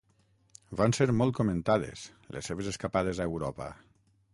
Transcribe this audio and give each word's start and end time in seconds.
Van 0.79 0.95
ser 0.99 1.07
molt 1.19 1.37
comentades, 1.41 2.07
les 2.37 2.51
seves 2.53 2.75
escapades 2.77 3.21
a 3.27 3.33
Europa. 3.33 3.73